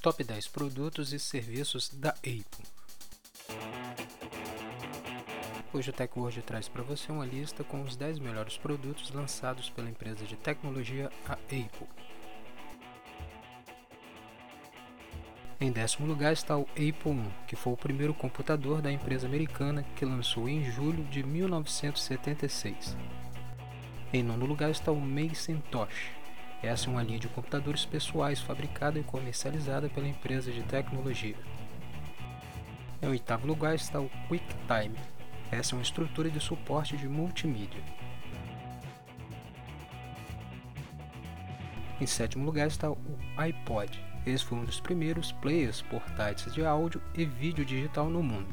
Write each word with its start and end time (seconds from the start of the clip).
Top 0.00 0.22
10 0.22 0.46
produtos 0.48 1.12
e 1.12 1.18
serviços 1.18 1.88
da 1.88 2.10
Apple. 2.10 2.44
Hoje 5.72 5.90
o 5.90 5.92
TechWord 5.92 6.40
traz 6.42 6.68
para 6.68 6.84
você 6.84 7.10
uma 7.10 7.26
lista 7.26 7.64
com 7.64 7.82
os 7.82 7.96
10 7.96 8.20
melhores 8.20 8.56
produtos 8.56 9.10
lançados 9.10 9.70
pela 9.70 9.90
empresa 9.90 10.24
de 10.24 10.36
tecnologia 10.36 11.10
a 11.26 11.32
Apple. 11.32 11.88
Em 15.60 15.72
décimo 15.72 16.06
lugar 16.06 16.32
está 16.32 16.56
o 16.56 16.62
Apple 16.62 17.10
I, 17.10 17.32
que 17.48 17.56
foi 17.56 17.72
o 17.72 17.76
primeiro 17.76 18.14
computador 18.14 18.80
da 18.80 18.92
empresa 18.92 19.26
americana 19.26 19.84
que 19.96 20.04
lançou 20.04 20.48
em 20.48 20.62
julho 20.70 21.02
de 21.06 21.24
1976. 21.24 22.96
Em 24.12 24.22
nono 24.22 24.46
lugar 24.46 24.70
está 24.70 24.92
o 24.92 25.00
Macintosh, 25.00 26.17
essa 26.62 26.88
é 26.88 26.90
uma 26.90 27.02
linha 27.02 27.20
de 27.20 27.28
computadores 27.28 27.84
pessoais 27.84 28.40
fabricada 28.40 28.98
e 28.98 29.04
comercializada 29.04 29.88
pela 29.88 30.08
empresa 30.08 30.50
de 30.50 30.62
tecnologia. 30.64 31.36
Em 33.00 33.06
oitavo 33.06 33.46
lugar 33.46 33.76
está 33.76 34.00
o 34.00 34.10
QuickTime. 34.28 34.96
Essa 35.52 35.74
é 35.74 35.76
uma 35.76 35.82
estrutura 35.82 36.28
de 36.28 36.40
suporte 36.40 36.96
de 36.96 37.08
multimídia. 37.08 37.80
Em 42.00 42.06
sétimo 42.06 42.44
lugar 42.44 42.66
está 42.66 42.90
o 42.90 42.98
iPod. 43.36 44.00
Esse 44.26 44.44
foi 44.44 44.58
um 44.58 44.64
dos 44.64 44.80
primeiros 44.80 45.30
players 45.30 45.80
portáteis 45.82 46.52
de 46.52 46.64
áudio 46.64 47.00
e 47.14 47.24
vídeo 47.24 47.64
digital 47.64 48.10
no 48.10 48.22
mundo. 48.22 48.48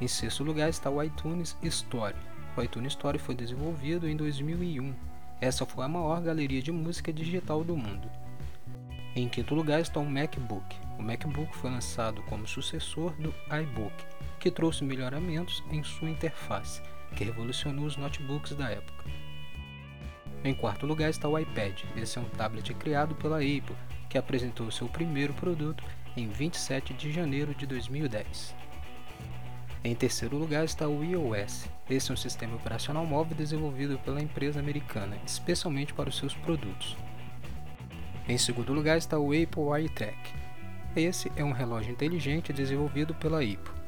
Em 0.00 0.08
sexto 0.08 0.42
lugar 0.42 0.70
está 0.70 0.88
o 0.88 1.02
iTunes 1.02 1.56
Store. 1.62 2.16
O 2.56 2.62
iTunes 2.62 2.92
Store 2.92 3.18
foi 3.18 3.34
desenvolvido 3.34 4.08
em 4.08 4.16
2001 4.16 4.94
essa 5.40 5.64
foi 5.64 5.84
a 5.84 5.88
maior 5.88 6.20
galeria 6.20 6.60
de 6.60 6.70
música 6.70 7.12
digital 7.12 7.64
do 7.64 7.76
mundo. 7.76 8.10
Em 9.16 9.28
quinto 9.28 9.54
lugar 9.54 9.80
está 9.80 9.98
o 9.98 10.04
MacBook. 10.04 10.76
O 10.98 11.02
MacBook 11.02 11.56
foi 11.56 11.70
lançado 11.70 12.22
como 12.24 12.46
sucessor 12.46 13.12
do 13.14 13.34
iBook, 13.62 13.94
que 14.38 14.50
trouxe 14.50 14.84
melhoramentos 14.84 15.64
em 15.70 15.82
sua 15.82 16.10
interface, 16.10 16.82
que 17.16 17.24
revolucionou 17.24 17.86
os 17.86 17.96
notebooks 17.96 18.54
da 18.54 18.70
época. 18.70 19.04
Em 20.44 20.54
quarto 20.54 20.86
lugar 20.86 21.08
está 21.08 21.28
o 21.28 21.38
iPad. 21.38 21.84
Esse 21.96 22.18
é 22.18 22.20
um 22.20 22.28
tablet 22.28 22.72
criado 22.74 23.14
pela 23.14 23.38
Apple, 23.38 23.76
que 24.08 24.18
apresentou 24.18 24.70
seu 24.70 24.88
primeiro 24.88 25.32
produto 25.34 25.82
em 26.16 26.28
27 26.28 26.92
de 26.94 27.10
janeiro 27.12 27.54
de 27.54 27.66
2010. 27.66 28.54
Em 29.82 29.94
terceiro 29.94 30.36
lugar 30.36 30.64
está 30.64 30.86
o 30.86 31.02
iOS. 31.02 31.66
Esse 31.88 32.10
é 32.10 32.14
um 32.14 32.16
sistema 32.16 32.54
operacional 32.54 33.06
móvel 33.06 33.34
desenvolvido 33.34 33.98
pela 34.00 34.20
empresa 34.20 34.60
americana, 34.60 35.16
especialmente 35.24 35.94
para 35.94 36.10
os 36.10 36.18
seus 36.18 36.34
produtos. 36.34 36.98
Em 38.28 38.36
segundo 38.36 38.74
lugar 38.74 38.98
está 38.98 39.18
o 39.18 39.28
Apple 39.28 39.84
iTrack. 39.86 40.34
Esse 40.94 41.32
é 41.34 41.42
um 41.42 41.52
relógio 41.52 41.90
inteligente 41.90 42.52
desenvolvido 42.52 43.14
pela 43.14 43.38
Apple. 43.38 43.80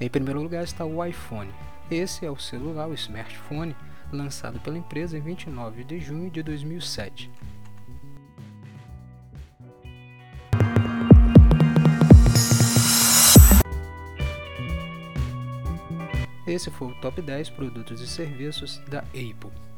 Em 0.00 0.08
primeiro 0.08 0.40
lugar 0.40 0.62
está 0.62 0.84
o 0.84 1.04
iPhone. 1.04 1.52
Esse 1.90 2.24
é 2.24 2.30
o 2.30 2.38
celular, 2.38 2.88
o 2.88 2.94
smartphone, 2.94 3.74
lançado 4.12 4.60
pela 4.60 4.78
empresa 4.78 5.18
em 5.18 5.20
29 5.20 5.82
de 5.82 5.98
junho 5.98 6.30
de 6.30 6.40
2007. 6.40 7.28
Esse 16.50 16.68
foi 16.68 16.88
o 16.88 16.94
top 16.96 17.22
10 17.22 17.48
produtos 17.50 18.00
e 18.00 18.08
serviços 18.08 18.78
da 18.88 18.98
Apple. 19.10 19.69